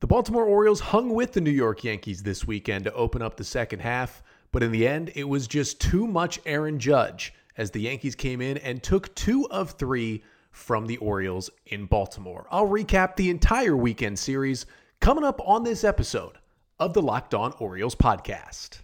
[0.00, 3.44] The Baltimore Orioles hung with the New York Yankees this weekend to open up the
[3.44, 4.22] second half,
[4.52, 8.42] but in the end, it was just too much Aaron Judge as the Yankees came
[8.42, 12.46] in and took two of three from the Orioles in Baltimore.
[12.50, 14.66] I'll recap the entire weekend series
[15.00, 16.36] coming up on this episode
[16.78, 18.80] of the Locked On Orioles podcast.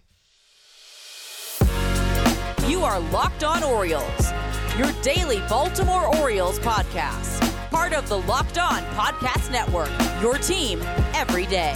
[2.67, 4.31] You are Locked On Orioles,
[4.79, 7.52] your daily Baltimore Orioles podcast.
[7.73, 9.89] Part of the Locked On Podcast Network,
[10.21, 10.79] your team
[11.15, 11.75] every day.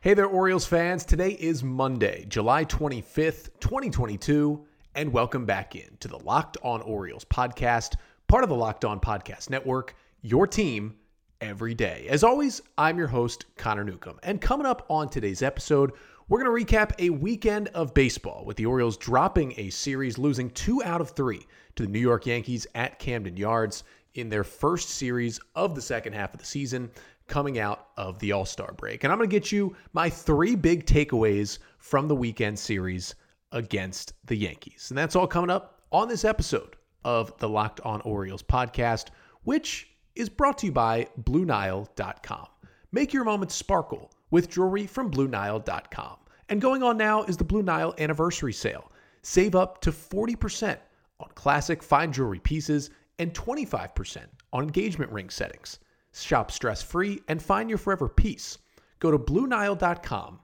[0.00, 1.04] Hey there, Orioles fans.
[1.04, 4.64] Today is Monday, July 25th, 2022,
[4.94, 7.96] and welcome back in to the Locked On Orioles podcast,
[8.26, 10.96] part of the Locked On Podcast Network, your team
[11.42, 12.06] every day.
[12.08, 14.18] As always, I'm your host, Connor Newcomb.
[14.22, 15.92] And coming up on today's episode,
[16.30, 20.48] we're going to recap a weekend of baseball with the Orioles dropping a series, losing
[20.48, 24.90] two out of three to the New York Yankees at Camden Yards in their first
[24.90, 26.90] series of the second half of the season
[27.26, 29.04] coming out of the All Star break.
[29.04, 33.14] And I'm going to get you my three big takeaways from the weekend series
[33.52, 34.86] against the Yankees.
[34.90, 39.06] And that's all coming up on this episode of the Locked On Orioles podcast,
[39.44, 42.46] which is brought to you by BlueNile.com.
[42.92, 46.16] Make your moments sparkle with jewelry from BlueNile.com.
[46.48, 48.90] And going on now is the Blue Nile anniversary sale.
[49.22, 50.76] Save up to 40%
[51.20, 55.78] on classic fine jewelry pieces and 25% on engagement ring settings.
[56.12, 58.58] Shop stress free and find your forever piece.
[58.98, 60.40] Go to BlueNile.com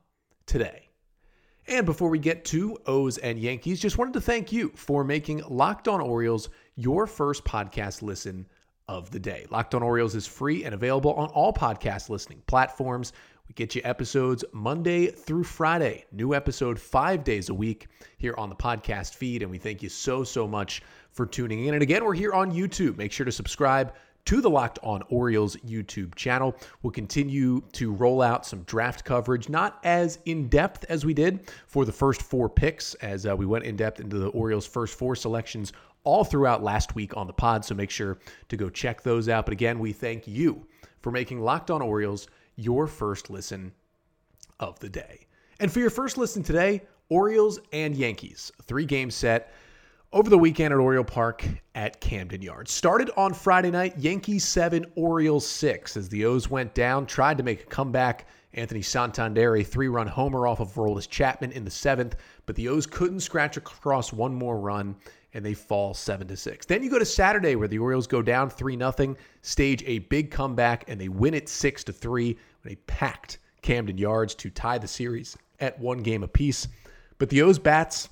[0.47, 0.91] today.
[1.67, 5.43] And before we get to O's and Yankees, just wanted to thank you for making
[5.49, 8.47] Locked On Orioles your first podcast listen
[8.87, 9.47] of the day.
[9.51, 13.13] Locked On Orioles is free and available on all podcast listening platforms.
[13.49, 17.87] We get you episodes Monday through Friday, new episode five days a week
[18.19, 19.43] here on the podcast feed.
[19.43, 21.75] And we thank you so, so much for tuning in.
[21.75, 22.97] And again, we're here on YouTube.
[22.97, 23.95] Make sure to subscribe
[24.25, 26.57] to the Locked On Orioles YouTube channel.
[26.83, 31.49] We'll continue to roll out some draft coverage, not as in depth as we did
[31.69, 34.99] for the first four picks, as uh, we went in depth into the Orioles' first
[34.99, 35.73] four selections
[36.03, 37.65] all throughout last week on the pod.
[37.65, 39.47] So make sure to go check those out.
[39.47, 40.67] But again, we thank you
[41.01, 42.27] for making Locked On Orioles
[42.57, 43.73] your first listen
[44.59, 45.27] of the day.
[45.61, 49.53] And for your first listen today, Orioles and Yankees, three game set
[50.13, 52.73] over the weekend at Oriole Park at Camden Yards.
[52.73, 57.45] Started on Friday night, Yankees 7, Orioles 6 as the O's went down, tried to
[57.45, 58.27] make a comeback.
[58.57, 62.69] Anthony Santander, a three run homer off of Aroldis Chapman in the seventh, but the
[62.69, 64.97] O's couldn't scratch across one more run
[65.35, 66.65] and they fall 7 to 6.
[66.65, 70.31] Then you go to Saturday where the Orioles go down 3 0, stage a big
[70.31, 74.79] comeback and they win it 6 to 3 when they packed Camden Yards to tie
[74.79, 76.69] the series at one game apiece.
[77.19, 78.09] But the O's bats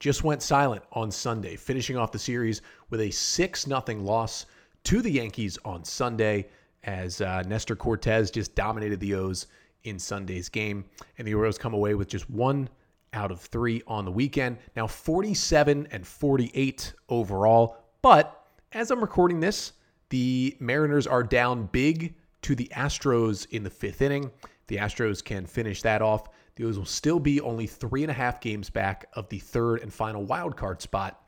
[0.00, 4.46] just went silent on Sunday, finishing off the series with a 6 0 loss
[4.84, 6.46] to the Yankees on Sunday
[6.84, 9.46] as uh, Nestor Cortes just dominated the O's
[9.84, 10.84] in Sunday's game.
[11.18, 12.68] And the Orioles come away with just one
[13.12, 14.58] out of three on the weekend.
[14.76, 17.76] Now 47 and 48 overall.
[18.02, 19.72] But as I'm recording this,
[20.10, 24.30] the Mariners are down big to the Astros in the fifth inning.
[24.66, 26.28] The Astros can finish that off.
[26.56, 29.80] The O's will still be only three and a half games back of the third
[29.80, 31.24] and final wild card spot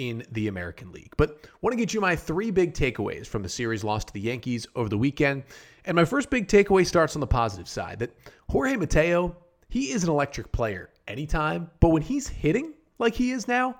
[0.00, 1.12] in the American League.
[1.18, 4.20] But want to get you my three big takeaways from the series loss to the
[4.20, 5.42] Yankees over the weekend.
[5.84, 8.16] And my first big takeaway starts on the positive side that
[8.48, 9.36] Jorge Mateo,
[9.68, 13.76] he is an electric player anytime, but when he's hitting like he is now,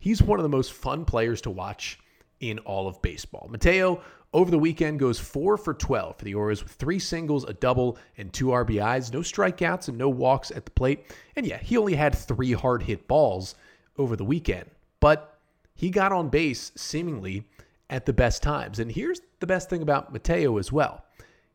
[0.00, 2.00] he's one of the most fun players to watch
[2.40, 3.46] in all of baseball.
[3.48, 4.02] Mateo
[4.32, 7.98] over the weekend goes 4 for 12 for the Orioles with three singles, a double,
[8.18, 11.06] and two RBIs, no strikeouts and no walks at the plate.
[11.36, 13.54] And yeah, he only had three hard hit balls
[13.96, 14.68] over the weekend,
[14.98, 15.31] but
[15.74, 17.46] he got on base seemingly
[17.90, 18.78] at the best times.
[18.78, 21.04] And here's the best thing about Mateo as well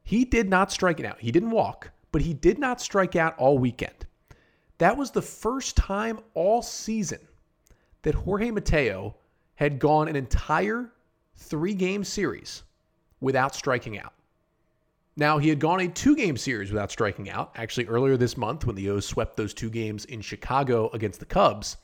[0.04, 1.20] he did not strike it out.
[1.20, 4.06] He didn't walk, but he did not strike out all weekend.
[4.78, 7.20] That was the first time all season
[8.04, 9.16] that Jorge Mateo
[9.56, 10.94] had gone an entire
[11.36, 12.64] three game series
[13.20, 14.14] without striking out.
[15.16, 18.66] Now, he had gone a two game series without striking out, actually earlier this month
[18.66, 21.78] when the O's swept those two games in Chicago against the Cubs.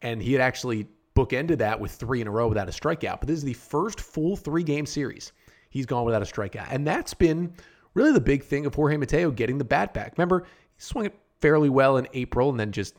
[0.00, 3.20] And he had actually bookended that with three in a row without a strikeout.
[3.20, 5.32] But this is the first full three game series
[5.70, 6.68] he's gone without a strikeout.
[6.70, 7.54] And that's been
[7.94, 10.14] really the big thing of Jorge Mateo getting the bat back.
[10.16, 12.96] Remember, he swung it fairly well in April and then just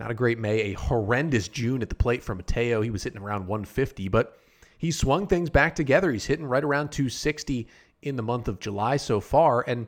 [0.00, 2.82] not a great May, a horrendous June at the plate for Mateo.
[2.82, 4.38] He was hitting around 150, but
[4.78, 6.12] he swung things back together.
[6.12, 7.66] He's hitting right around 260
[8.02, 9.64] in the month of July so far.
[9.66, 9.86] And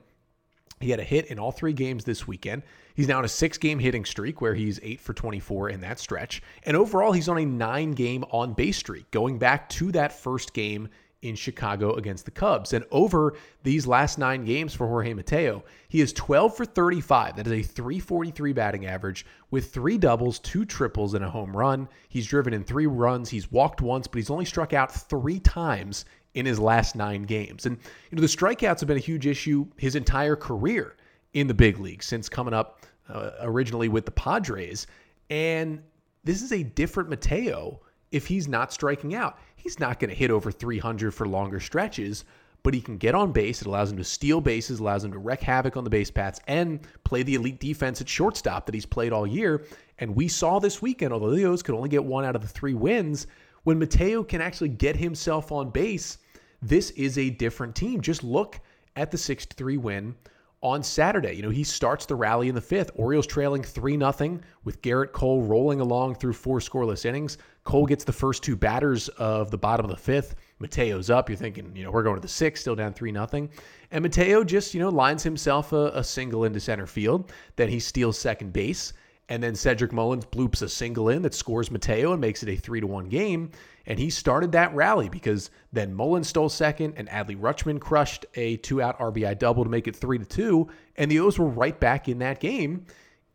[0.81, 2.63] he had a hit in all three games this weekend.
[2.95, 5.99] He's now on a six game hitting streak where he's eight for 24 in that
[5.99, 6.43] stretch.
[6.65, 10.53] And overall, he's on a nine game on base streak going back to that first
[10.53, 10.89] game
[11.23, 12.73] in Chicago against the Cubs.
[12.73, 13.35] And over
[13.65, 17.37] these last nine games for Jorge Mateo, he is 12 for 35.
[17.37, 21.89] That is a 343 batting average with three doubles, two triples, and a home run.
[22.09, 23.29] He's driven in three runs.
[23.29, 26.05] He's walked once, but he's only struck out three times
[26.35, 27.67] in his last nine games.
[27.67, 27.77] And,
[28.11, 30.97] you know, the strikeouts have been a huge issue his entire career
[31.33, 34.87] in the big league since coming up uh, originally with the Padres.
[35.31, 35.83] And
[36.25, 37.81] this is a different Mateo
[38.11, 39.39] if he's not striking out.
[39.57, 42.25] He's not going to hit over 300 for longer stretches,
[42.63, 43.61] but he can get on base.
[43.61, 46.41] It allows him to steal bases, allows him to wreak havoc on the base paths,
[46.47, 49.65] and play the elite defense at shortstop that he's played all year.
[49.99, 52.49] And we saw this weekend, although the O's could only get one out of the
[52.49, 53.27] three wins,
[53.65, 56.19] when Mateo can actually get himself on base,
[56.63, 58.01] this is a different team.
[58.01, 58.61] Just look
[58.97, 60.15] at the 6 3 win
[60.61, 61.35] on Saturday.
[61.35, 62.91] You know, he starts the rally in the fifth.
[62.97, 67.39] Orioles trailing 3 0 with Gerrit Cole rolling along through four scoreless innings.
[67.65, 70.35] Cole gets the first two batters of the bottom of the fifth.
[70.59, 71.29] Mateo's up.
[71.29, 73.49] You're thinking, you know, we're going to the sixth, still down 3 0.
[73.91, 77.33] And Mateo just, you know, lines himself a, a single into center field.
[77.57, 78.93] Then he steals second base.
[79.29, 82.57] And then Cedric Mullins bloops a single in that scores Mateo and makes it a
[82.57, 83.51] 3 to 1 game.
[83.87, 88.57] And he started that rally because then Mullins stole second and Adley Rutschman crushed a
[88.59, 90.69] two out RBI double to make it 3 to 2.
[90.97, 92.87] And the O's were right back in that game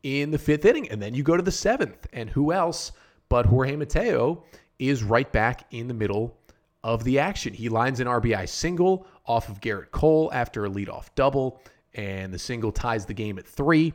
[0.01, 0.90] in the fifth inning.
[0.90, 2.07] And then you go to the seventh.
[2.12, 2.92] And who else
[3.30, 4.44] but Jorge Mateo
[4.80, 6.38] is right back in the middle
[6.84, 7.54] of the action?
[7.54, 11.62] He lines an RBI single off of Gerrit Cole after a leadoff double.
[11.94, 13.94] And the single ties the game at three.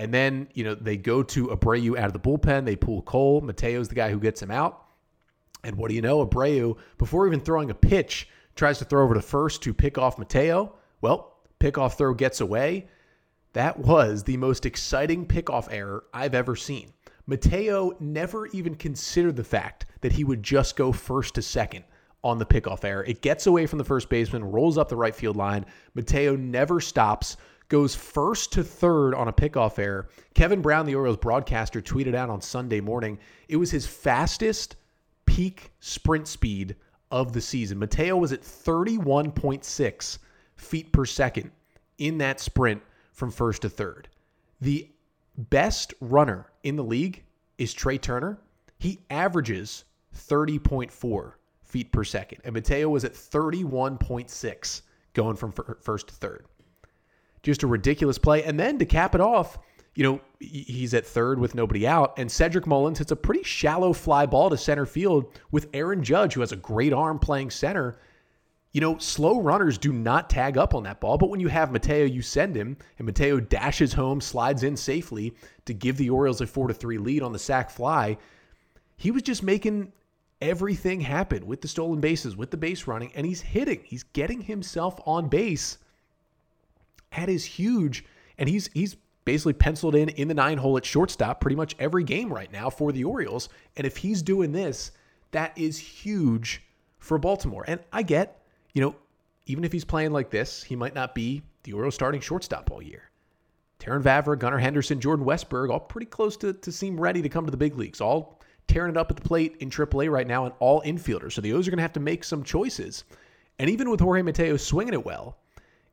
[0.00, 2.64] And then, you know, they go to Abreu out of the bullpen.
[2.64, 3.42] They pull Cole.
[3.42, 4.86] Mateo's the guy who gets him out.
[5.62, 6.24] And what do you know?
[6.24, 8.26] Abreu, before even throwing a pitch,
[8.56, 10.74] tries to throw over to first to pick off Mateo.
[11.02, 12.88] Well, pickoff throw gets away.
[13.52, 16.94] That was the most exciting pickoff error I've ever seen.
[17.26, 21.84] Mateo never even considered the fact that he would just go first to second
[22.24, 23.04] on the pickoff error.
[23.04, 25.66] It gets away from the first baseman, rolls up the right field line.
[25.94, 27.36] Mateo never stops,
[27.70, 30.08] goes first to third on a pickoff error.
[30.34, 33.18] Kevin Brown, the Orioles broadcaster, tweeted out on Sunday morning
[33.48, 34.76] it was his fastest
[35.24, 36.76] peak sprint speed
[37.10, 37.78] of the season.
[37.78, 40.18] Mateo was at 31.6
[40.56, 41.50] feet per second
[41.98, 42.82] in that sprint
[43.12, 44.08] from first to third.
[44.60, 44.90] The
[45.36, 47.24] best runner in the league
[47.56, 48.38] is Trea Turner.
[48.78, 49.84] He averages
[50.16, 51.32] 30.4
[51.62, 54.82] feet per second, and Mateo was at 31.6
[55.12, 56.46] going from first to third.
[57.42, 58.42] Just a ridiculous play.
[58.44, 59.58] And then to cap it off,
[59.94, 63.92] you know, he's at third with nobody out, and Cedric Mullins hits a pretty shallow
[63.92, 67.98] fly ball to center field with Aaron Judge, who has a great arm playing center.
[68.72, 71.72] You know, slow runners do not tag up on that ball, but when you have
[71.72, 75.34] Mateo, you send him, and Mateo dashes home, slides in safely
[75.64, 78.16] to give the Orioles a 4 to 3 lead on the sac fly.
[78.96, 79.92] He was just making
[80.40, 83.80] everything happen with the stolen bases, with the base running, and he's hitting.
[83.84, 85.78] He's getting himself on base.
[87.16, 88.04] That is huge.
[88.38, 92.04] And he's he's basically penciled in in the nine hole at shortstop pretty much every
[92.04, 93.48] game right now for the Orioles.
[93.76, 94.92] And if he's doing this,
[95.32, 96.62] that is huge
[96.98, 97.64] for Baltimore.
[97.66, 98.42] And I get,
[98.72, 98.94] you know,
[99.46, 102.82] even if he's playing like this, he might not be the Orioles starting shortstop all
[102.82, 103.10] year.
[103.80, 107.46] Terrin Vavra, Gunnar Henderson, Jordan Westburg, all pretty close to, to seem ready to come
[107.46, 110.44] to the big leagues, all tearing it up at the plate in AAA right now,
[110.44, 111.32] and all infielders.
[111.32, 113.04] So the O's are going to have to make some choices.
[113.58, 115.38] And even with Jorge Mateo swinging it well,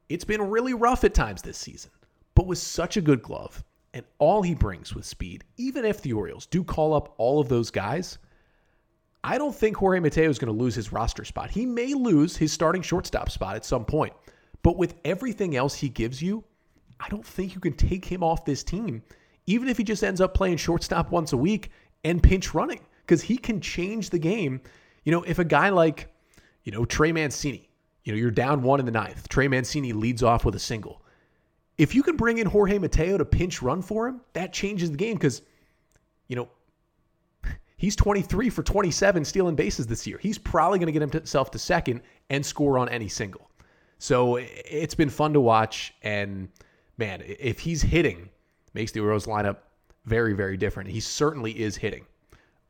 [0.10, 1.92] it's been really rough at times this season
[2.38, 3.64] but with such a good glove
[3.96, 7.50] and all he brings with speed, even if the Orioles do call up all of
[7.50, 8.20] those guys,
[9.24, 11.50] I don't think Jorge Mateo is going to lose his roster spot.
[11.50, 14.14] He may lose his starting shortstop spot at some point,
[14.62, 16.44] but with everything else he gives you,
[17.00, 19.02] I don't think you can take him off this team,
[19.48, 21.72] even if he just ends up playing shortstop once a week
[22.04, 24.62] and pinch running, because he can change the game.
[25.06, 26.14] You know, if a guy like,
[26.66, 27.67] you know, Trey Mancini,
[28.08, 31.02] you know, you're down one in the ninth, Trey Mancini leads off with a single.
[31.78, 34.96] If you can bring in Jorge Mateo to pinch run for him, that changes the
[34.96, 35.42] game because,
[36.30, 36.48] you know,
[37.76, 40.18] he's 23 for 27 stealing bases this year.
[40.20, 43.52] He's probably going to get himself to second and score on any single.
[44.00, 45.94] So it's been fun to watch.
[46.02, 46.48] And
[46.98, 48.30] man, if he's hitting,
[48.74, 49.58] makes the Orioles lineup
[50.06, 50.90] very, very different.
[50.90, 52.06] He certainly is hitting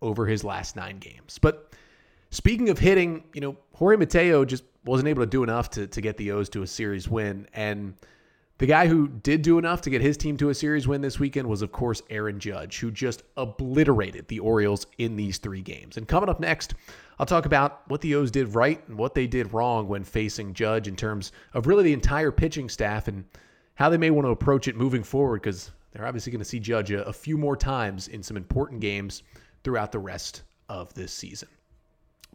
[0.01, 1.37] over his last nine games.
[1.39, 1.73] But
[2.31, 6.01] speaking of hitting, you know, Jorge Mateo just wasn't able to do enough to, to
[6.01, 7.47] get the O's to a series win.
[7.53, 7.93] And
[8.57, 11.19] the guy who did do enough to get his team to a series win this
[11.19, 15.97] weekend was, of course, Aaron Judge, who just obliterated the Orioles in these three games.
[15.97, 16.73] And coming up next,
[17.19, 20.53] I'll talk about what the O's did right and what they did wrong when facing
[20.53, 23.25] Judge in terms of really the entire pitching staff and
[23.75, 26.59] how they may want to approach it moving forward because they're obviously going to see
[26.59, 29.21] Judge a, a few more times in some important games
[29.63, 31.49] throughout the rest of this season.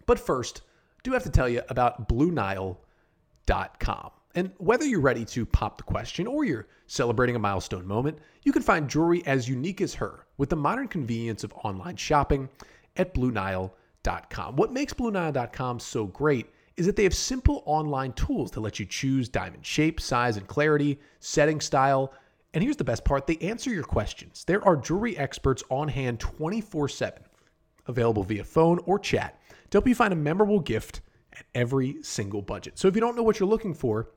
[0.06, 0.62] But first,
[1.02, 4.11] do have to tell you about BlueNile.com.
[4.35, 8.52] And whether you're ready to pop the question or you're celebrating a milestone moment, you
[8.52, 12.49] can find jewelry as unique as her with the modern convenience of online shopping
[12.97, 14.56] at BlueNile.com.
[14.56, 18.87] What makes BlueNile.com so great is that they have simple online tools to let you
[18.87, 22.14] choose diamond shape, size, and clarity, setting style.
[22.54, 24.44] And here's the best part they answer your questions.
[24.44, 27.23] There are jewelry experts on hand 24 7,
[27.86, 31.00] available via phone or chat to help you find a memorable gift
[31.32, 32.78] at every single budget.
[32.78, 34.10] So if you don't know what you're looking for,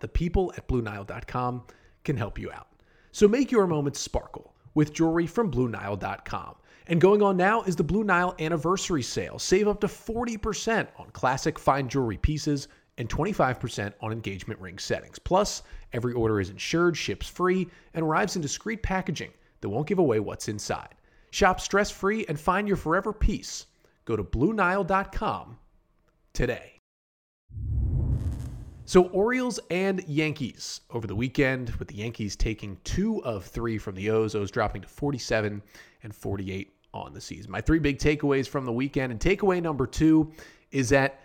[0.00, 1.62] the people at BlueNile.com
[2.04, 2.68] can help you out.
[3.12, 6.56] So make your moments sparkle with jewelry from BlueNile.com.
[6.86, 9.38] And going on now is the Blue Nile anniversary sale.
[9.38, 15.18] Save up to 40% on classic fine jewelry pieces and 25% on engagement ring settings.
[15.18, 19.98] Plus, every order is insured, ships free, and arrives in discreet packaging that won't give
[19.98, 20.94] away what's inside.
[21.34, 23.66] Shop stress free and find your forever piece.
[24.04, 25.58] Go to BlueNile.com
[26.32, 26.78] today.
[28.84, 33.96] So, Orioles and Yankees over the weekend, with the Yankees taking two of three from
[33.96, 35.60] the O's, O's dropping to 47
[36.04, 37.50] and 48 on the season.
[37.50, 40.30] My three big takeaways from the weekend, and takeaway number two
[40.70, 41.20] is that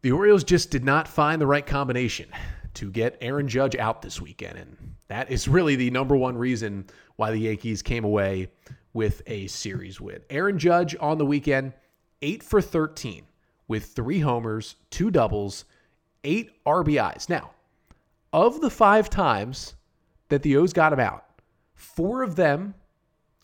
[0.00, 2.30] the Orioles just did not find the right combination
[2.74, 4.58] to get Aaron Judge out this weekend.
[4.58, 8.48] And that is really the number one reason why the Yankees came away
[8.92, 10.20] with a series win.
[10.30, 11.72] Aaron Judge on the weekend,
[12.22, 13.24] 8 for 13
[13.68, 15.64] with three homers, two doubles,
[16.22, 17.28] eight RBIs.
[17.28, 17.50] Now,
[18.32, 19.74] of the five times
[20.28, 21.24] that the O's got him out,
[21.74, 22.74] four of them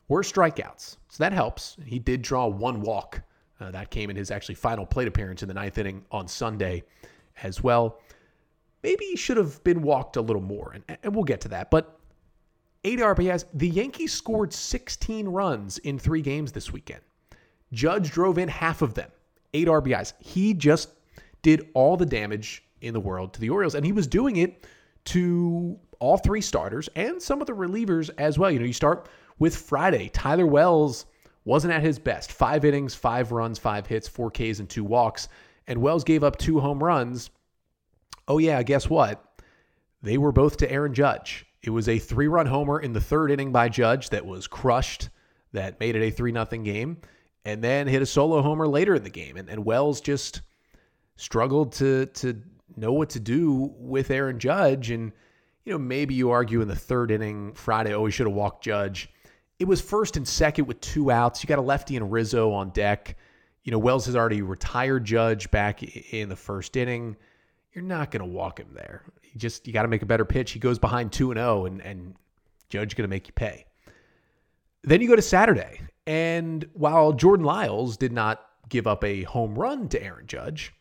[0.09, 0.97] were strikeouts.
[1.09, 1.77] So that helps.
[1.85, 3.23] He did draw one walk.
[3.61, 6.83] Uh, that came in his actually final plate appearance in the ninth inning on Sunday
[7.43, 8.01] as well.
[8.83, 11.71] Maybe he should have been walked a little more, and, and we'll get to that.
[11.71, 12.01] But
[12.85, 13.45] eight RBIs.
[13.55, 17.01] The Yankees scored 16 runs in three games this weekend.
[17.73, 19.11] Judge drove in half of them,
[19.55, 20.15] eight RBIs.
[20.19, 20.91] He just
[21.43, 23.75] did all the damage in the world to the Orioles.
[23.75, 24.67] And he was doing it
[25.07, 28.51] to all three starters and some of the relievers as well.
[28.51, 29.09] You know, you start
[29.39, 30.09] with Friday.
[30.09, 31.07] Tyler Wells
[31.45, 32.33] wasn't at his best.
[32.33, 35.29] Five innings, five runs, five hits, four Ks, and two walks.
[35.67, 37.31] And Wells gave up two home runs.
[38.29, 39.25] Oh, yeah, guess what?
[40.03, 41.47] They were both to Aaron Judge.
[41.63, 45.11] It was a three run homer in the third inning by Judge that was crushed,
[45.53, 46.99] that made it a 3 0 game,
[47.45, 49.37] and then hit a solo homer later in the game.
[49.37, 50.43] And, and Wells just
[51.17, 52.41] struggled to, to
[52.77, 54.91] know what to do with Aaron Judge.
[54.91, 55.13] And,
[55.65, 58.65] you know, maybe you argue in the third inning Friday, oh, he should have walked
[58.65, 59.11] Judge.
[59.59, 61.43] It was first and second with two outs.
[61.43, 63.17] You got a lefty and Rizzo on deck.
[63.65, 67.17] You know, Wells has already retired Judge back in the first inning.
[67.73, 69.03] You're not going to walk him there.
[69.23, 70.53] You just you got to make a better pitch.
[70.53, 72.15] He goes behind 2 and 0 and and
[72.69, 73.67] Judge going to make you pay.
[74.83, 75.83] Then you go to Saturday.
[76.07, 80.73] And while Jordan Lyles did not give up a home run to Aaron Judge,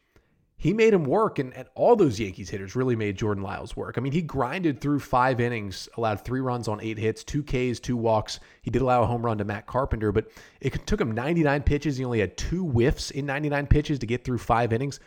[0.59, 3.97] he made him work, and, and all those Yankees hitters really made Jordan Lyles work.
[3.97, 7.79] I mean, he grinded through five innings, allowed three runs on eight hits, two Ks,
[7.79, 8.41] two walks.
[8.61, 10.29] He did allow a home run to Matt Carpenter, but
[10.59, 11.95] it took him 99 pitches.
[11.95, 14.99] He only had two whiffs in 99 pitches to get through five innings.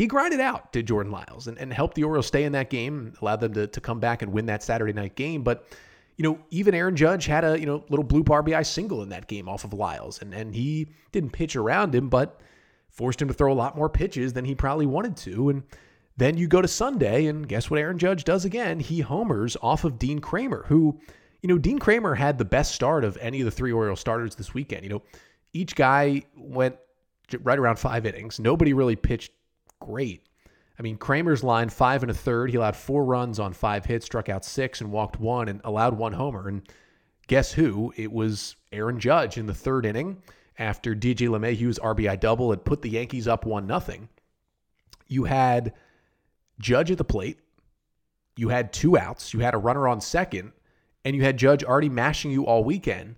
[0.00, 3.12] He grinded out to Jordan Lyles and, and helped the Orioles stay in that game,
[3.20, 5.42] allowed them to, to come back and win that Saturday night game.
[5.42, 5.66] But
[6.16, 9.26] you know, even Aaron Judge had a, you know, little bloop RBI single in that
[9.26, 10.22] game off of Lyles.
[10.22, 12.40] And and he didn't pitch around him, but
[12.88, 15.50] forced him to throw a lot more pitches than he probably wanted to.
[15.50, 15.64] And
[16.16, 18.80] then you go to Sunday, and guess what Aaron Judge does again?
[18.80, 20.98] He homers off of Dean Kremer, who,
[21.42, 24.34] you know, Dean Kremer had the best start of any of the three Orioles starters
[24.34, 24.82] this weekend.
[24.82, 25.02] You know,
[25.52, 26.76] each guy went
[27.42, 28.40] right around five innings.
[28.40, 29.32] Nobody really pitched
[29.80, 30.26] great.
[30.78, 32.50] I mean, Kremer's line five and a third.
[32.50, 35.98] He allowed four runs on five hits, struck out six, and walked one, and allowed
[35.98, 36.48] one homer.
[36.48, 36.62] And
[37.26, 37.92] guess who?
[37.96, 40.22] It was Aaron Judge in the third inning
[40.58, 44.08] after DJ LeMahieu's RBI double had put the Yankees up 1 nothing.
[45.06, 45.74] You had
[46.58, 47.40] Judge at the plate.
[48.36, 49.34] You had two outs.
[49.34, 50.52] You had a runner on second.
[51.04, 53.16] And you had Judge already mashing you all weekend.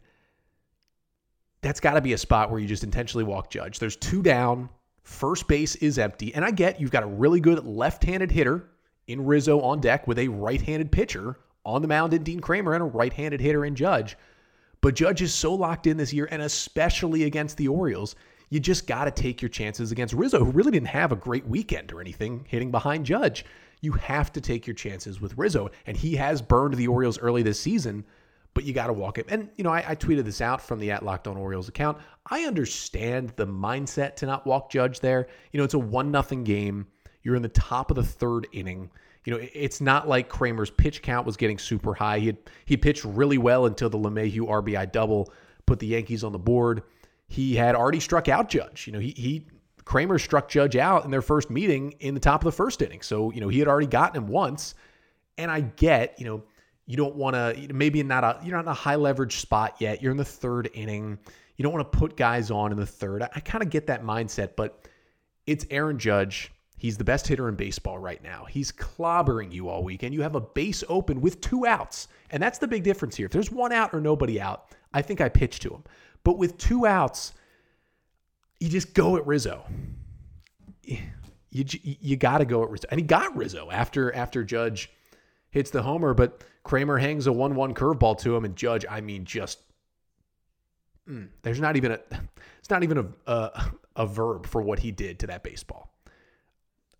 [1.60, 3.78] That's got to be a spot where you just intentionally walk Judge.
[3.78, 4.68] There's two down.
[5.02, 6.34] First base is empty.
[6.34, 8.68] And I get you've got a really good left handed hitter
[9.06, 12.74] in Rizzo on deck with a right handed pitcher on the mound in Dean Kremer
[12.74, 14.16] and a right handed hitter in Judge.
[14.80, 18.16] But Judge is so locked in this year, and especially against the Orioles,
[18.50, 21.46] you just got to take your chances against Rizzo, who really didn't have a great
[21.46, 23.44] weekend or anything hitting behind Judge.
[23.80, 27.42] You have to take your chances with Rizzo, and he has burned the Orioles early
[27.42, 28.04] this season,
[28.54, 29.26] but you got to walk it.
[29.28, 31.98] And, you know, I, I, tweeted this out from the at Locked On Orioles account.
[32.26, 35.28] I understand the mindset to not walk Judge there.
[35.52, 36.86] You know, it's a one nothing game.
[37.22, 38.90] You're in the top of the third inning
[39.24, 42.18] you know, it's not like Kremer's pitch count was getting super high.
[42.18, 45.32] He had, he pitched really well until the LeMahieu RBI double
[45.66, 46.82] put the Yankees on the board.
[47.28, 48.86] He had already struck out Judge.
[48.86, 49.46] You know, he he
[49.84, 53.00] Kremer struck Judge out in their first meeting in the top of the first inning.
[53.00, 54.74] So, you know, he had already gotten him once.
[55.38, 56.42] And I get, you know,
[56.86, 60.02] you don't want to, maybe not a, you're not in a high leverage spot yet.
[60.02, 61.18] You're in the third inning.
[61.56, 63.22] You don't want to put guys on in the third.
[63.22, 64.88] I, I kind of get that mindset, but
[65.46, 66.52] it's Aaron Judge.
[66.76, 68.44] He's the best hitter in baseball right now.
[68.44, 72.08] He's clobbering you all week, and you have a base open with two outs.
[72.30, 73.26] And that's the big difference here.
[73.26, 75.84] If there's one out or nobody out, I think I pitch to him.
[76.24, 77.34] But with two outs,
[78.58, 79.64] you just go at Rizzo.
[80.82, 80.98] You
[81.50, 84.90] you, you got to go at Rizzo, and he got Rizzo after after Judge
[85.52, 89.24] hits the homer, but Kremer hangs a one-one curveball to him, and Judge, I mean,
[89.24, 89.60] just
[91.08, 92.00] mm, there's not even a
[92.58, 95.88] it's not even a, a a verb for what he did to that baseball.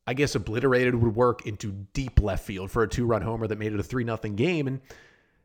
[0.06, 3.72] I guess obliterated would work into deep left field for a two-run homer that made
[3.72, 4.80] it a three nothing game, and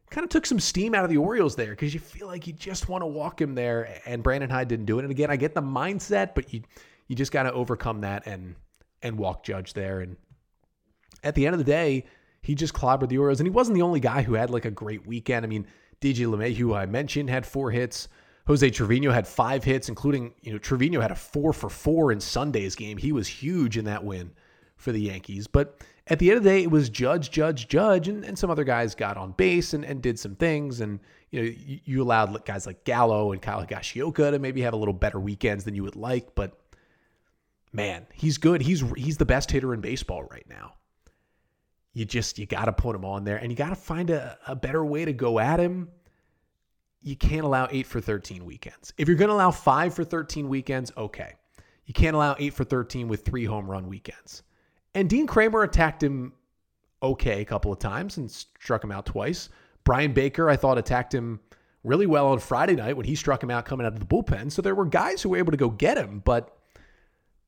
[0.09, 2.53] kind of took some steam out of the Orioles there because you feel like you
[2.53, 5.03] just want to walk him there, and Brandon Hyde didn't do it.
[5.03, 6.61] And again, I get the mindset, but you
[7.07, 8.55] you just got to overcome that and
[9.01, 10.01] and walk Judge there.
[10.01, 10.17] And
[11.23, 12.05] at the end of the day,
[12.47, 14.71] he just clobbered the Orioles, and he wasn't the only guy who had like a
[14.71, 15.45] great weekend.
[15.45, 15.67] I mean,
[15.99, 18.07] DJ LeMahieu, who I mentioned, had four hits.
[18.45, 22.21] Jose Trevino had five hits, including you know Trevino had a four for four in
[22.21, 22.95] Sunday's game.
[22.95, 24.31] He was huge in that win
[24.77, 28.07] for the Yankees, but at the end of the day, it was Judge, Judge, Judge,
[28.07, 30.79] and, and some other guys got on base and, and did some things.
[30.79, 31.01] And
[31.31, 34.77] you know, you, you allowed guys like Gallo and Kyle Higashioka to maybe have a
[34.77, 36.33] little better weekends than you would like.
[36.33, 36.57] But
[37.73, 38.61] man, he's good.
[38.61, 40.75] He's he's the best hitter in baseball right now.
[41.97, 44.37] You just you got to put him on there, and you got to find a,
[44.47, 45.89] a better way to go at him.
[47.01, 48.93] You can't allow eight for 13 weekends.
[48.99, 51.33] If you're going to allow five for 13 weekends, okay.
[51.85, 54.43] You can't allow eight for 13 with three home run weekends.
[54.93, 56.33] And Dean kremer attacked him
[57.01, 59.49] okay a couple of times and struck him out twice.
[59.83, 61.39] bryan Baker, I thought, attacked him
[61.83, 64.51] really well on Friday night when he struck him out coming out of the bullpen.
[64.51, 66.55] So there were guys who were able to go get him, but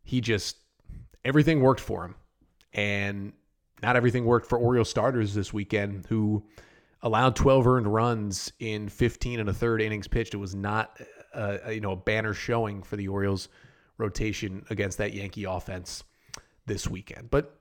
[0.04, 0.58] he just,
[1.24, 2.16] everything worked for him.
[2.74, 3.34] And
[3.82, 6.44] not everything worked for Orioles starters this weekend who
[7.02, 10.34] allowed 12 earned runs in 15 and a third innings pitched.
[10.34, 11.00] It was not,
[11.34, 13.50] a, you know, a banner showing for the Orioles
[13.98, 16.04] rotation against that Yankee offense
[16.66, 17.30] this weekend.
[17.30, 17.56] But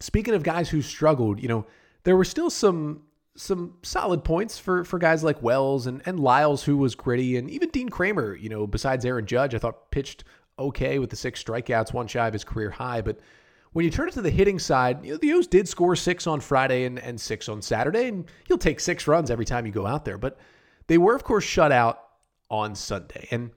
[0.00, 1.66] speaking of guys who struggled, you know,
[2.04, 3.02] there were still some
[3.36, 7.48] some solid points for for guys like Wells and and Lyles who was gritty and
[7.48, 8.34] even Dean Kremer.
[8.34, 10.24] you know, besides Aaron Judge, I thought pitched
[10.58, 13.18] okay with the six strikeouts, one shy of his career high, but
[13.72, 16.26] when you turn it to the hitting side, you know, the O's did score six
[16.26, 19.72] on Friday and, and six on Saturday, and you'll take six runs every time you
[19.72, 20.18] go out there.
[20.18, 20.38] But
[20.88, 22.02] they were, of course, shut out
[22.50, 23.28] on Sunday.
[23.30, 23.50] And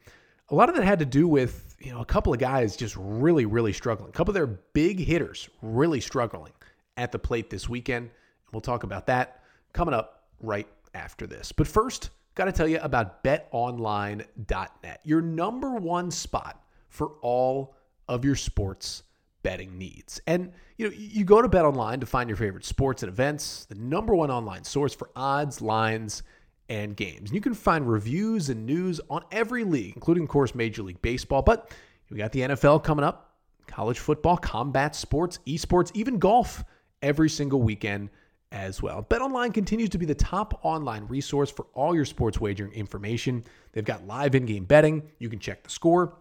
[0.49, 2.95] a lot of that had to do with you know a couple of guys just
[2.97, 4.10] really really struggling.
[4.10, 6.54] A couple of their big hitters really struggling
[6.95, 8.12] at the plate this weekend.
[8.52, 9.41] We'll talk about that
[9.73, 11.52] coming up right after this.
[11.52, 17.76] But first, got to tell you about betonline.net, your number one spot for all
[18.08, 19.02] of your sports
[19.43, 20.19] betting needs.
[20.25, 23.75] And you know, you go to BetOnline to find your favorite sports and events, the
[23.75, 26.23] number one online source for odds, lines,
[26.69, 27.29] and games.
[27.29, 31.01] And you can find reviews and news on every league, including, of course, Major League
[31.01, 31.41] Baseball.
[31.41, 31.71] But
[32.10, 33.36] we got the NFL coming up,
[33.67, 36.63] college football, combat sports, esports, even golf
[37.01, 38.10] every single weekend
[38.51, 39.03] as well.
[39.10, 43.43] BetOnline continues to be the top online resource for all your sports wagering information.
[43.71, 45.03] They've got live in-game betting.
[45.19, 46.17] You can check the score.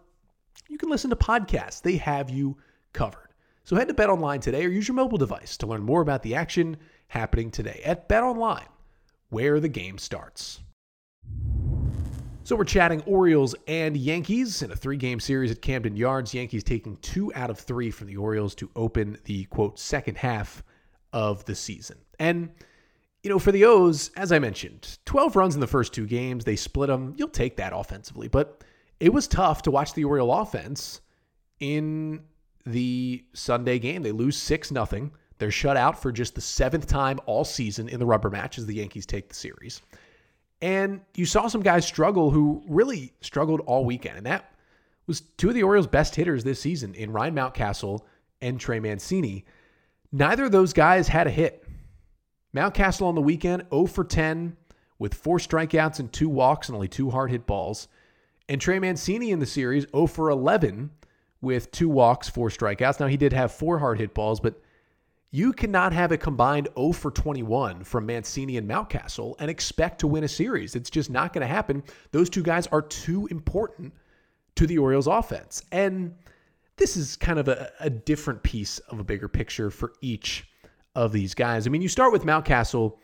[0.69, 1.83] You can listen to podcasts.
[1.83, 2.57] They have you
[2.93, 3.29] covered.
[3.65, 6.35] So head to BetOnline today or use your mobile device to learn more about the
[6.35, 6.77] action
[7.09, 8.67] happening today at BetOnline
[9.31, 10.61] where the game starts.
[12.45, 16.35] So we're chatting Orioles and Yankees in a three-game series at Camden Yards.
[16.35, 20.65] Yankees taking two out of three from the Orioles to open the quote second half
[21.13, 21.99] of the season.
[22.19, 22.51] And
[23.23, 26.45] you know, for the O's, as I mentioned, 12 runs in the first two games,
[26.45, 27.15] they split them.
[27.17, 28.65] You'll take that offensively, but
[28.99, 31.01] it was tough to watch the Oriole offense
[31.61, 32.25] in
[32.65, 34.03] the Sunday game.
[34.03, 35.13] They lose 6 nothing.
[35.39, 38.67] They're shut out for just the seventh time all season in the rubber match as
[38.67, 39.83] the Yankees take the series.
[40.61, 44.19] And you saw some guys struggle who really struggled all weekend.
[44.19, 44.55] And that
[45.09, 48.03] was two of the Orioles' best hitters this season in Ryan Mountcastle
[48.41, 49.45] and Trey Mancini.
[50.13, 51.67] Neither of those guys had a hit.
[52.55, 54.57] Mountcastle on the weekend, 0 for 10
[54.99, 57.89] with four strikeouts and two walks and only two hard hit balls.
[58.49, 60.91] And Trey Mancini in the series, 0 for 11
[61.43, 63.01] with two walks, four strikeouts.
[63.01, 64.59] Now, he did have four hard hit balls, but
[65.33, 70.07] you cannot have a combined 0 for 21 from Mancini and Mountcastle and expect to
[70.07, 70.77] win a series.
[70.77, 71.83] It's just not going to happen.
[72.13, 73.93] Those two guys are too important
[74.55, 75.63] to the Orioles offense.
[75.73, 76.15] And
[76.77, 80.47] this is kind of a, a different piece of a bigger picture for each
[80.95, 81.67] of these guys.
[81.67, 82.99] I mean, you start with Mountcastle.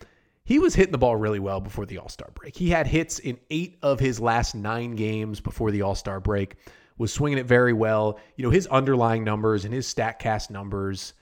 [0.44, 2.56] He was hitting the ball really well before the All Star break.
[2.56, 6.56] He had hits in eight of his last nine games before the All Star break
[6.98, 8.18] was swinging it very well.
[8.36, 11.14] You know, his underlying numbers and his StatCast numbers,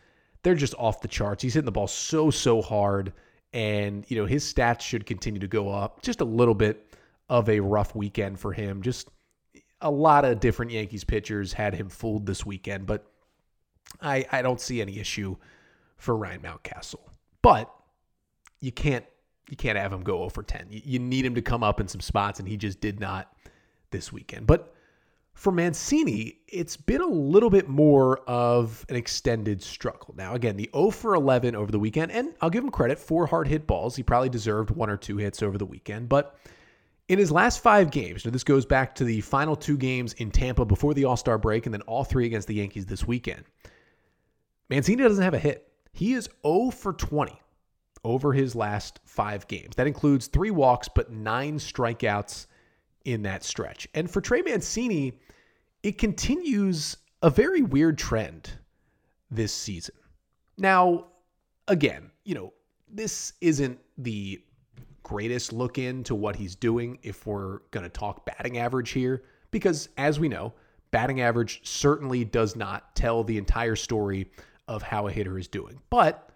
[0.42, 1.42] they're just off the charts.
[1.42, 3.12] He's hitting the ball so, so hard.
[3.52, 6.02] And, you know, his stats should continue to go up.
[6.02, 6.94] Just a little bit
[7.28, 8.82] of a rough weekend for him.
[8.82, 9.08] Just
[9.80, 13.06] a lot of different Yankees pitchers had him fooled this weekend, but
[14.00, 15.36] I, I don't see any issue
[15.96, 17.00] for Ryan Mountcastle.
[17.42, 17.72] But
[18.60, 19.04] you can't
[19.50, 20.66] you can't have him go oh over 10.
[20.70, 23.32] You, you need him to come up in some spots, and he just did not
[23.90, 24.46] this weekend.
[24.46, 24.74] But
[25.36, 30.14] for Mancini, it's been a little bit more of an extended struggle.
[30.16, 33.26] Now, again, the 0 for 11 over the weekend, and I'll give him credit, four
[33.26, 33.94] hard hit balls.
[33.94, 36.08] He probably deserved one or two hits over the weekend.
[36.08, 36.38] But
[37.08, 40.30] in his last five games, now this goes back to the final two games in
[40.30, 43.44] Tampa before the All Star break, and then all three against the Yankees this weekend.
[44.70, 45.70] Mancini doesn't have a hit.
[45.92, 47.38] He is 0 for 20
[48.04, 49.76] over his last five games.
[49.76, 52.46] That includes three walks, but nine strikeouts
[53.04, 53.86] in that stretch.
[53.94, 55.12] And for Trey Mancini,
[55.86, 58.50] it continues a very weird trend
[59.30, 59.94] this season.
[60.58, 61.06] Now,
[61.68, 62.52] again, you know,
[62.88, 64.42] this isn't the
[65.04, 69.22] greatest look into what he's doing if we're going to talk batting average here,
[69.52, 70.52] because as we know,
[70.90, 74.28] batting average certainly does not tell the entire story
[74.66, 75.78] of how a hitter is doing.
[75.88, 76.30] But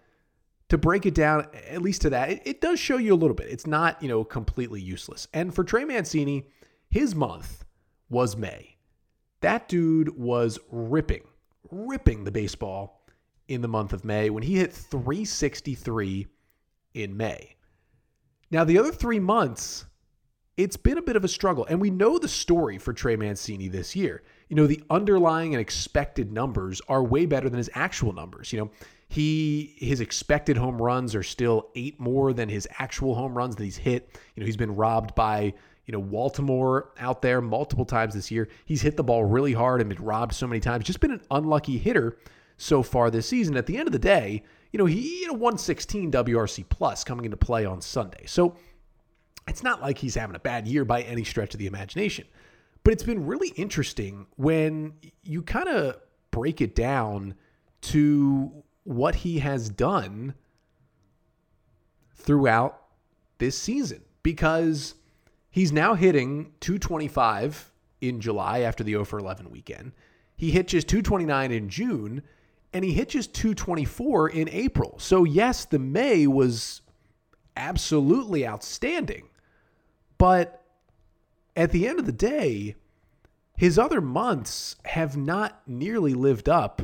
[0.69, 3.35] to break it down, at least to that, it, it, does show you a little
[3.35, 3.49] bit.
[3.49, 5.27] It's not, you know, completely useless.
[5.35, 6.47] And for Trey Mancini,
[6.89, 7.65] his month
[8.09, 8.77] was May.
[9.41, 11.23] That dude was ripping,
[11.71, 13.05] ripping the baseball
[13.49, 16.27] in the month of May when he hit 363
[16.95, 17.57] in May.
[18.51, 19.87] Now, the other three months,
[20.57, 21.65] it's been a bit of a struggle.
[21.69, 24.23] And we know the story for Trey Mancini this year.
[24.49, 28.53] You know, the underlying and expected numbers are way better than his actual numbers.
[28.53, 28.71] You know,
[29.09, 33.65] he his expected home runs are still eight more than his actual home runs that
[33.65, 34.11] he's hit.
[34.35, 35.55] You know, he's been robbed by
[35.91, 38.49] you know, Walltimore out there multiple times this year.
[38.65, 40.85] He's hit the ball really hard and been robbed so many times.
[40.85, 42.17] Just been an unlucky hitter
[42.59, 43.57] so far this season.
[43.57, 47.25] At the end of the day, you know, he had a 116 WRC plus coming
[47.25, 48.25] into play on Sunday.
[48.27, 48.55] So
[49.49, 52.25] it's not like he's having a bad year by any stretch of the imagination.
[52.85, 54.93] But it's been really interesting when
[55.25, 55.97] you kind of
[56.31, 57.35] break it down
[57.81, 60.35] to what he has done
[62.15, 62.81] throughout
[63.39, 64.95] this season because
[65.51, 69.93] He's now hitting 225 in July after the 0 for 11 weekend.
[70.37, 72.23] He hitches 229 in June,
[72.73, 74.95] and he hitches 224 in April.
[74.99, 76.83] So, yes, the May was
[77.57, 79.29] absolutely outstanding.
[80.19, 80.63] But
[81.57, 82.77] at the end of the day,
[83.57, 86.81] his other months have not nearly lived up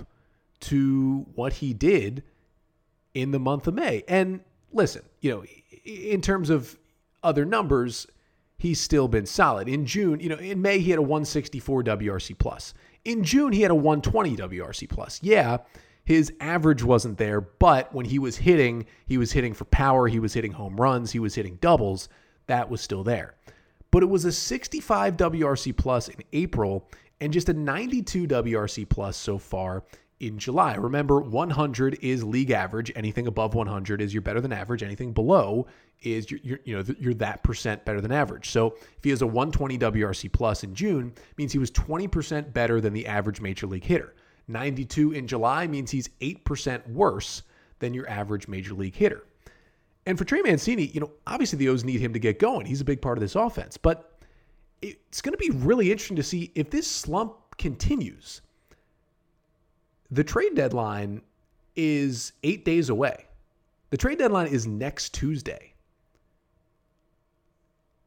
[0.61, 2.23] to what he did
[3.15, 4.05] in the month of May.
[4.09, 4.41] And
[4.73, 5.45] listen, you know,
[5.85, 6.79] in terms of
[7.23, 8.07] other numbers,
[8.59, 9.69] he's still been solid.
[9.69, 12.75] In June, you know, in May he had a 164 WRC plus.
[13.05, 15.21] In June he had a 120 WRC plus.
[15.23, 15.59] Yeah,
[16.05, 20.21] his average wasn't there, but when he was hitting, he was hitting for power, he
[20.21, 22.09] was hitting home runs, he was hitting doubles,
[22.47, 23.35] that was still there.
[23.90, 26.88] But it was a 65 WRC plus in April
[27.21, 29.85] and just a 92 WRC plus so far
[30.21, 30.75] in July.
[30.75, 32.92] Remember, 100 is league average.
[32.95, 34.83] Anything above 100 is you're better than average.
[34.83, 35.66] Anything below
[36.03, 38.51] is you're, you're, you know you're that percent better than average.
[38.51, 42.81] So if he has a 120 WRC plus in June, means he was 20% better
[42.81, 44.15] than the average major league hitter.
[44.49, 47.43] 92 in July means he's 8% worse
[47.81, 49.27] than your average major league hitter.
[50.07, 52.65] And for Trey Mancini, you know, obviously the O's need him to get going.
[52.65, 54.21] He's a big part of this offense, but
[54.83, 58.43] it's going to be really interesting to see if this slump continues
[60.11, 61.23] the trade deadline
[61.75, 63.27] is eight days away.
[63.91, 65.75] The trade deadline is next Tuesday.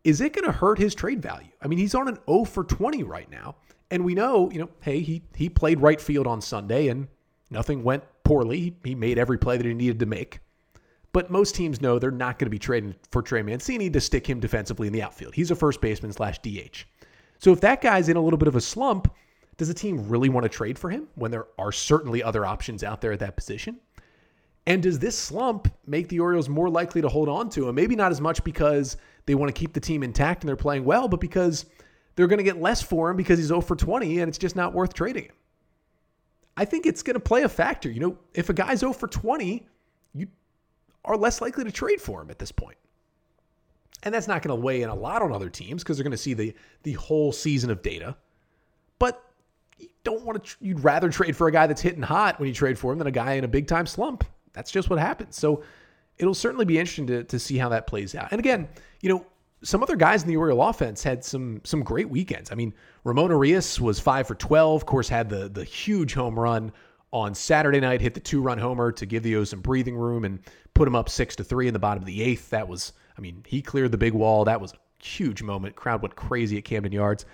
[0.04, 1.52] Is it going to hurt his trade value?
[1.62, 3.56] I mean, he's on an 0 for 20 right now.
[3.92, 7.08] And we know, you know, hey, he he played right field on Sunday and
[7.50, 8.76] nothing went poorly.
[8.84, 10.40] He made every play that he needed to make.
[11.12, 14.30] But most teams know they're not going to be trading for Trey Mancini to stick
[14.30, 15.34] him defensively in the outfield.
[15.34, 16.86] He's a first baseman slash DH.
[17.40, 19.12] So if that guy's in a little bit of a slump,
[19.58, 22.84] does a team really want to trade for him when there are certainly other options
[22.84, 23.80] out there at that position?
[24.70, 27.74] And does this slump make the Orioles more likely to hold on to him?
[27.74, 30.86] Maybe not as much because they want to keep the team intact and they're playing
[30.86, 31.66] well, but because
[32.16, 34.56] they're going to get less for him because he's 0 for 20 and it's just
[34.56, 35.34] not worth trading him.
[36.56, 37.90] I think it's going to play a factor.
[37.90, 39.66] You know, if a guy's 0 for 20,
[40.14, 40.28] you
[41.04, 42.78] are less likely to trade for him at this point.
[44.04, 46.12] And that's not going to weigh in a lot on other teams because they're going
[46.12, 46.54] to see the
[46.84, 48.16] the whole season of data.
[49.00, 49.24] But
[49.80, 52.54] you don't want to, you'd rather trade for a guy that's hitting hot when you
[52.54, 54.26] trade for him than a guy in a big time slump.
[54.54, 55.36] That's just what happens.
[55.36, 55.64] So
[56.18, 58.30] it'll certainly be interesting to, to see how that plays out.
[58.32, 58.68] And again,
[59.02, 59.26] you know,
[59.62, 62.52] some other guys in the Oriole offense had some some great weekends.
[62.52, 64.82] I mean, Ramon Urias was five for twelve.
[64.82, 66.72] Of course, had the the huge home run
[67.12, 68.02] on Saturday night.
[68.02, 70.40] Hit the two run homer to give the O's some breathing room and
[70.74, 72.50] put them up six to three in the bottom of the eighth.
[72.52, 74.46] That was, I mean, he cleared the big wall.
[74.46, 75.76] That was a huge moment.
[75.76, 77.26] Crowd went crazy at Camden Yards.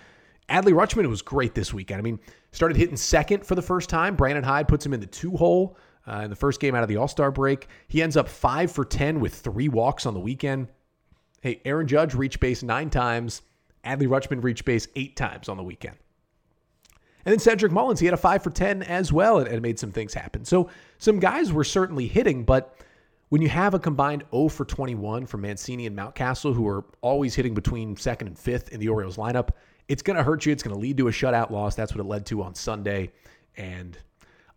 [0.49, 1.99] Adley Rutschman was great this weekend.
[1.99, 2.19] I mean,
[2.51, 4.15] started hitting second for the first time.
[4.15, 6.89] Brandon Hyde puts him in the two hole uh, in the first game out of
[6.89, 7.67] the All Star break.
[7.87, 10.67] He ends up five for 10 with three walks on the weekend.
[11.41, 13.41] Hey, Aaron Judge reached base nine times.
[13.83, 15.95] Adley Rutschman reached base eight times on the weekend.
[17.25, 19.79] And then Cedric Mullins, he had a five for 10 as well and, and made
[19.79, 20.45] some things happen.
[20.45, 22.77] So some guys were certainly hitting, but
[23.29, 27.33] when you have a combined 0 for 21 from Mancini and Mountcastle, who are always
[27.33, 29.49] hitting between second and fifth in the Orioles lineup,
[29.87, 30.51] it's going to hurt you.
[30.51, 31.75] It's going to lead to a shutout loss.
[31.75, 33.11] That's what it led to on Sunday.
[33.57, 33.97] And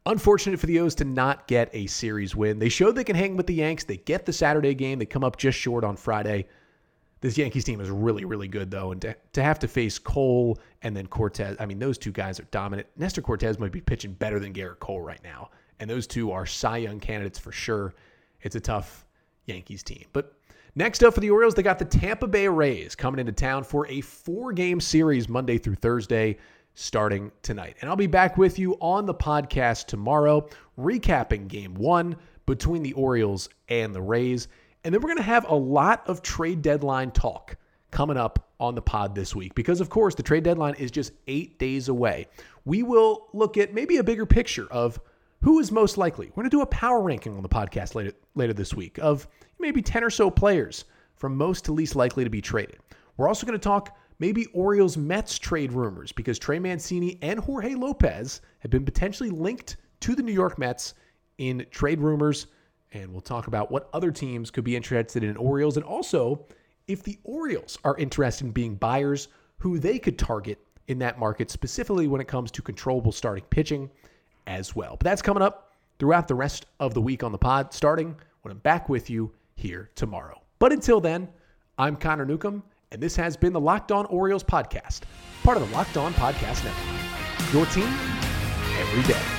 [0.09, 2.59] unfortunate for the O's to not get a series win.
[2.59, 3.85] They showed they can hang with the Yanks.
[3.85, 4.99] They get the Saturday game.
[4.99, 6.49] They come up just short on Friday.
[7.21, 8.92] This Yankees team is really, really good, though.
[8.92, 12.40] And to, to have to face Cole and then Cortes, I mean, those two guys
[12.40, 12.88] are dominant.
[12.97, 15.51] Nestor Cortes might be pitching better than Gerrit Cole right now.
[15.81, 17.94] And those two are Cy Young candidates for sure.
[18.42, 19.05] It's a tough
[19.47, 20.05] Yankees team.
[20.12, 20.35] But
[20.75, 23.88] Next up for the Orioles, they got the Tampa Bay Rays coming into town for
[23.88, 26.37] a four game series Monday through Thursday
[26.79, 27.77] starting tonight.
[27.81, 32.14] And I'll be back with you on the podcast tomorrow, recapping game one
[32.47, 34.47] between the Orioles and the Rays.
[34.85, 37.57] And then we're going to have a lot of trade deadline talk
[37.91, 41.12] coming up on the pod this week because, of course, the trade deadline is just
[41.27, 42.29] eight days away.
[42.64, 45.01] We will look at maybe a bigger picture of
[45.43, 46.27] who is most likely.
[46.29, 49.27] We're going to do a power ranking on the podcast later, later this week of
[49.59, 50.85] maybe 10 or so players
[51.17, 52.79] from most to least likely to be traded.
[53.17, 57.75] We're also going to talk maybe Orioles Mets trade rumors because Trey Mancini and Jorge
[57.75, 60.95] Lopez have been potentially linked to the New York Mets
[61.39, 62.47] in trade rumors.
[62.93, 66.47] And we'll talk about what other teams could be interested in Orioles and also
[66.87, 69.29] if the Orioles are interested in being buyers,
[69.59, 73.91] who they could target in that market, specifically when it comes to controllable starting pitching
[74.47, 74.97] as well.
[74.97, 78.53] But that's coming up throughout the rest of the week on the pod, starting when
[78.53, 80.41] I'm back with you here tomorrow.
[80.59, 81.29] But until then,
[81.77, 85.03] I'm Connor Newcomb, and this has been the Locked On Orioles podcast,
[85.42, 87.53] part of the Locked On Podcast Network.
[87.53, 87.88] Your team
[88.79, 89.38] every day.